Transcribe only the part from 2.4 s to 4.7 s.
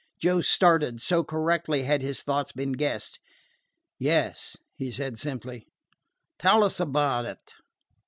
been guessed. "Yes,"